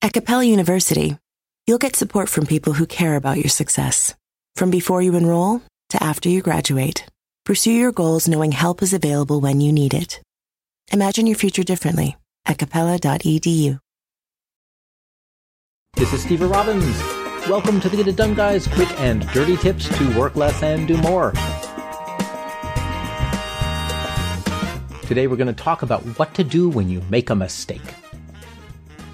[0.00, 1.18] At Capella University,
[1.66, 4.14] you'll get support from people who care about your success.
[4.54, 7.04] From before you enroll to after you graduate,
[7.44, 10.20] pursue your goals knowing help is available when you need it.
[10.92, 12.16] Imagine your future differently
[12.46, 13.80] at capella.edu.
[15.96, 16.96] This is Steve Robbins.
[17.48, 20.86] Welcome to the Get It Done Guys quick and dirty tips to work less and
[20.86, 21.32] do more.
[25.08, 27.82] Today we're going to talk about what to do when you make a mistake.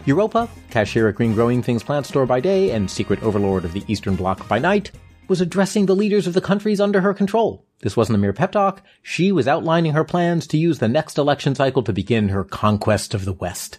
[0.06, 3.82] Europa, cashier at Green Growing Things plant store by day and secret overlord of the
[3.88, 4.90] Eastern Bloc by night,
[5.28, 7.64] was addressing the leaders of the countries under her control.
[7.80, 8.82] This wasn't a mere pep talk.
[9.02, 13.14] She was outlining her plans to use the next election cycle to begin her conquest
[13.14, 13.78] of the West.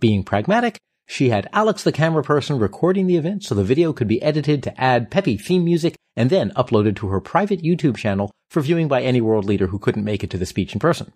[0.00, 4.08] Being pragmatic, she had Alex the camera person recording the event so the video could
[4.08, 8.32] be edited to add peppy theme music and then uploaded to her private YouTube channel
[8.50, 11.12] for viewing by any world leader who couldn't make it to the speech in person.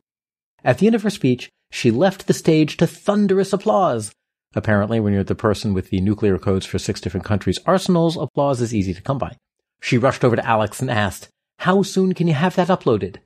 [0.65, 4.13] At the end of her speech, she left the stage to thunderous applause,
[4.55, 8.61] Apparently, when you're the person with the nuclear codes for six different countries' arsenals, applause
[8.61, 9.37] is easy to come by.
[9.81, 13.17] She rushed over to Alex and asked, How soon can you have that uploaded?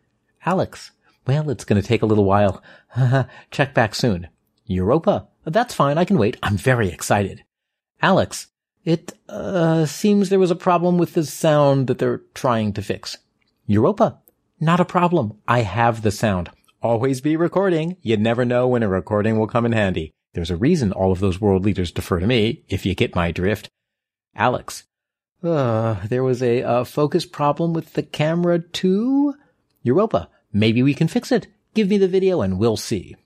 [0.45, 0.91] Alex,
[1.27, 2.63] well, it's going to take a little while.
[3.51, 4.29] Check back soon.
[4.67, 5.99] Europa, that's fine.
[5.99, 6.37] I can wait.
[6.43, 7.45] I'm very excited.
[8.01, 8.49] Alex,
[8.85, 13.19] it, uh, seems there was a problem with the sound that they're trying to fix.
[13.67, 14.19] Europa,
[14.59, 15.39] not a problem.
[15.47, 16.51] I have the sound.
[16.83, 17.97] Always be recording.
[18.03, 20.13] You never know when a recording will come in handy.
[20.35, 23.33] There's a reason all of those world leaders defer to me, if you get my
[23.33, 23.69] drift.
[24.35, 24.85] Alex.
[25.43, 29.35] Uh, there was a uh, focus problem with the camera too?
[29.83, 30.29] Europa.
[30.53, 31.49] Maybe we can fix it.
[31.75, 33.17] Give me the video and we'll see.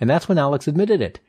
[0.00, 1.20] And that's when Alex admitted it.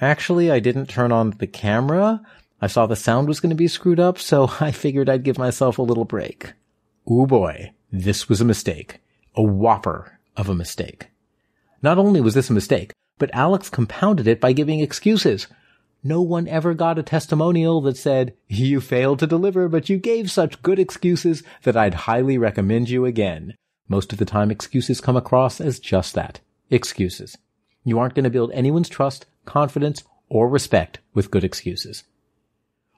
[0.00, 2.22] Actually, I didn't turn on the camera.
[2.60, 5.38] I saw the sound was going to be screwed up, so I figured I'd give
[5.38, 6.52] myself a little break.
[7.10, 9.00] Ooh boy, this was a mistake.
[9.34, 11.08] A whopper of a mistake.
[11.82, 15.46] Not only was this a mistake, but Alex compounded it by giving excuses.
[16.02, 20.30] No one ever got a testimonial that said, you failed to deliver, but you gave
[20.30, 23.54] such good excuses that I'd highly recommend you again.
[23.88, 26.40] Most of the time excuses come across as just that.
[26.70, 27.38] Excuses.
[27.84, 32.04] You aren't going to build anyone's trust, confidence, or respect with good excuses.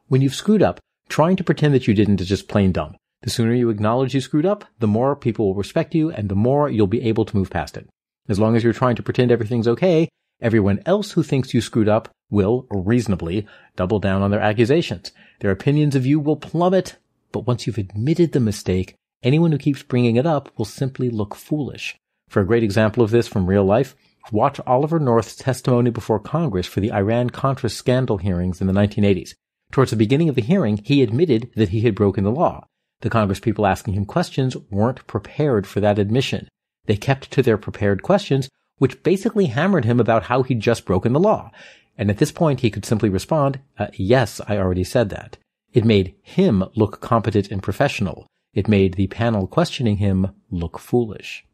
[0.09, 2.97] When you've screwed up, trying to pretend that you didn't is just plain dumb.
[3.23, 6.37] The sooner you acknowledge you screwed up, the more people will respect you and the
[6.37, 7.89] more you'll be able to move past it.
[8.29, 10.09] As long as you're trying to pretend everything's okay,
[10.41, 15.13] everyone else who thinks you screwed up will, reasonably, double down on their accusations.
[15.41, 16.97] Their opinions of you will plummet,
[17.33, 21.35] but once you've admitted the mistake, anyone who keeps bringing it up will simply look
[21.35, 21.97] foolish.
[22.29, 23.95] For a great example of this from real life,
[24.33, 29.35] watch Oliver North's testimony before Congress for the Iran-Contra scandal hearings in the 1980s.
[29.71, 32.67] Towards the beginning of the hearing, he admitted that he had broken the law.
[33.03, 36.49] The Congress people asking him questions weren't prepared for that admission.
[36.87, 38.49] They kept to their prepared questions,
[38.79, 41.51] which basically hammered him about how he'd just broken the law.
[41.99, 45.39] And at this point, he could simply respond, uh, yes, I already said that.
[45.73, 48.27] It made him look competent and professional.
[48.55, 51.45] It made the panel questioning him look foolish.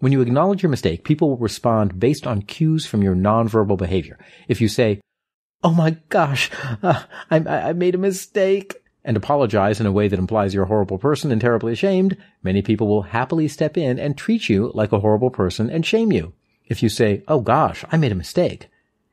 [0.00, 4.18] When you acknowledge your mistake, people will respond based on cues from your nonverbal behavior.
[4.48, 5.00] If you say,
[5.62, 6.50] Oh my gosh,
[6.82, 10.68] uh, I, I made a mistake, and apologize in a way that implies you're a
[10.68, 14.92] horrible person and terribly ashamed, many people will happily step in and treat you like
[14.92, 16.32] a horrible person and shame you.
[16.66, 18.68] If you say, oh gosh, I made a mistake,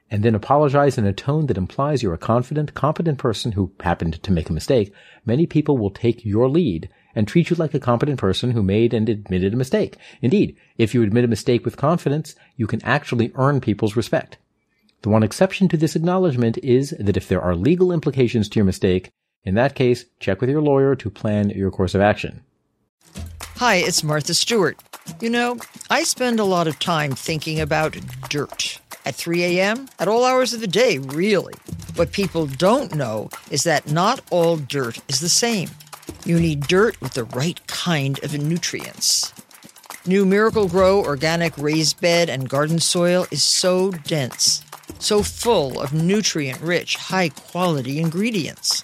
[0.09, 4.21] and then apologize in a tone that implies you're a confident, competent person who happened
[4.23, 4.93] to make a mistake,
[5.25, 8.93] many people will take your lead and treat you like a competent person who made
[8.93, 9.97] and admitted a mistake.
[10.21, 14.37] Indeed, if you admit a mistake with confidence, you can actually earn people's respect.
[15.01, 18.65] The one exception to this acknowledgement is that if there are legal implications to your
[18.65, 19.11] mistake,
[19.47, 22.41] in that case, check with your lawyer to plan your course of action.
[23.55, 24.77] Hi, it's Martha Stewart.
[25.21, 25.57] You know,
[25.89, 27.95] I spend a lot of time thinking about
[28.27, 28.77] dirt.
[29.05, 31.53] At 3 a.m., at all hours of the day, really.
[31.95, 35.69] What people don't know is that not all dirt is the same.
[36.25, 39.31] You need dirt with the right kind of nutrients.
[40.05, 44.61] New Miracle-Gro organic raised bed and garden soil is so dense,
[44.99, 48.83] so full of nutrient rich, high quality ingredients.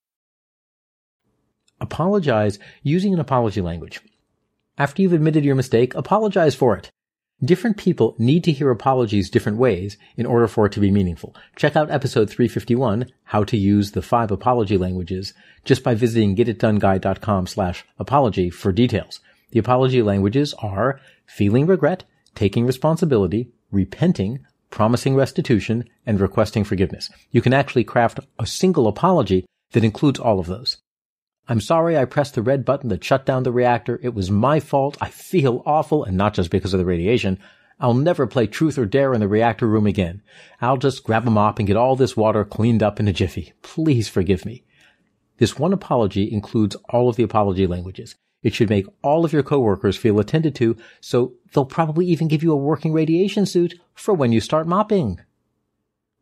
[1.81, 4.01] Apologize using an apology language.
[4.77, 6.91] After you've admitted your mistake, apologize for it.
[7.43, 11.35] Different people need to hear apologies different ways in order for it to be meaningful.
[11.55, 15.33] Check out episode 351, how to use the five apology languages,
[15.65, 19.19] just by visiting getitdoneguy.com slash apology for details.
[19.49, 22.03] The apology languages are feeling regret,
[22.35, 27.09] taking responsibility, repenting, promising restitution, and requesting forgiveness.
[27.31, 30.77] You can actually craft a single apology that includes all of those.
[31.51, 33.99] I'm sorry I pressed the red button that shut down the reactor.
[34.01, 34.97] It was my fault.
[35.01, 37.39] I feel awful, and not just because of the radiation.
[37.77, 40.21] I'll never play truth or dare in the reactor room again.
[40.61, 43.51] I'll just grab a mop and get all this water cleaned up in a jiffy.
[43.63, 44.63] Please forgive me.
[45.39, 48.15] This one apology includes all of the apology languages.
[48.41, 52.43] It should make all of your coworkers feel attended to, so they'll probably even give
[52.43, 55.19] you a working radiation suit for when you start mopping.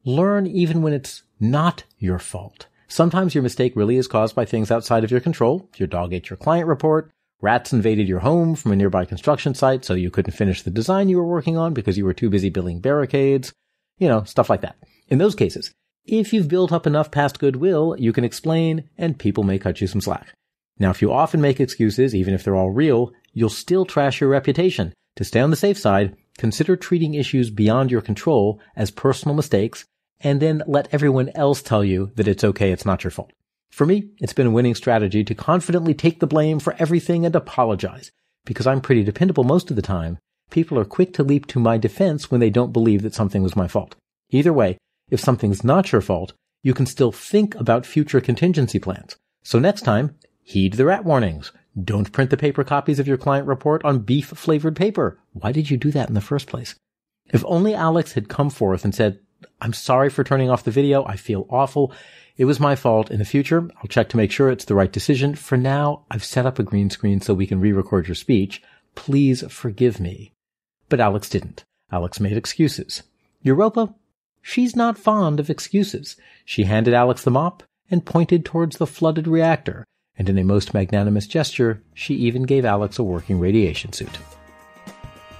[0.03, 2.65] Learn even when it's not your fault.
[2.91, 5.69] Sometimes your mistake really is caused by things outside of your control.
[5.77, 7.11] Your dog ate your client report.
[7.39, 11.07] Rats invaded your home from a nearby construction site, so you couldn't finish the design
[11.07, 13.53] you were working on because you were too busy building barricades.
[13.99, 14.75] You know, stuff like that.
[15.07, 15.71] In those cases,
[16.03, 19.87] if you've built up enough past goodwill, you can explain and people may cut you
[19.87, 20.33] some slack.
[20.79, 24.31] Now, if you often make excuses, even if they're all real, you'll still trash your
[24.31, 24.93] reputation.
[25.17, 29.85] To stay on the safe side, consider treating issues beyond your control as personal mistakes
[30.21, 33.31] and then let everyone else tell you that it's okay, it's not your fault.
[33.69, 37.35] For me, it's been a winning strategy to confidently take the blame for everything and
[37.35, 38.11] apologize.
[38.45, 40.17] Because I'm pretty dependable most of the time,
[40.49, 43.55] people are quick to leap to my defense when they don't believe that something was
[43.55, 43.95] my fault.
[44.31, 44.77] Either way,
[45.09, 49.15] if something's not your fault, you can still think about future contingency plans.
[49.43, 51.51] So next time, heed the rat warnings.
[51.81, 55.19] Don't print the paper copies of your client report on beef flavored paper.
[55.31, 56.75] Why did you do that in the first place?
[57.31, 59.19] If only Alex had come forth and said,
[59.61, 61.05] I'm sorry for turning off the video.
[61.05, 61.93] I feel awful.
[62.37, 63.11] It was my fault.
[63.11, 65.35] In the future, I'll check to make sure it's the right decision.
[65.35, 68.61] For now, I've set up a green screen so we can re-record your speech.
[68.95, 70.31] Please forgive me.
[70.87, 71.63] But Alex didn't.
[71.91, 73.03] Alex made excuses.
[73.41, 73.93] Europa?
[74.41, 76.15] She's not fond of excuses.
[76.45, 79.85] She handed Alex the mop and pointed towards the flooded reactor,
[80.17, 84.17] and in a most magnanimous gesture, she even gave Alex a working radiation suit.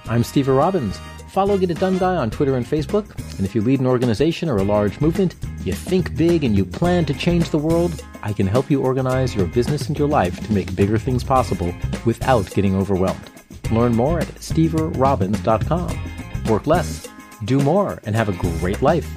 [0.06, 0.98] I'm Steve Robbins.
[1.30, 3.16] Follow Get It Done Guy on Twitter and Facebook.
[3.36, 6.64] And if you lead an organization or a large movement, you think big and you
[6.64, 10.44] plan to change the world, I can help you organize your business and your life
[10.44, 11.72] to make bigger things possible
[12.04, 13.30] without getting overwhelmed.
[13.70, 15.98] Learn more at steverobbins.com.
[16.50, 17.06] Work less,
[17.44, 19.08] do more, and have a great life.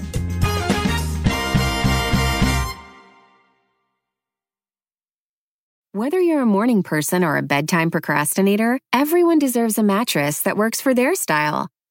[5.93, 10.81] Whether you're a morning person or a bedtime procrastinator, everyone deserves a mattress that works
[10.81, 11.72] for their style.